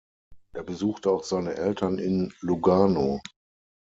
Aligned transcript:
Er 0.55 0.63
besuchte 0.63 1.11
auch 1.11 1.23
seine 1.23 1.53
Eltern 1.57 1.99
in 1.99 2.33
Lugano. 2.39 3.21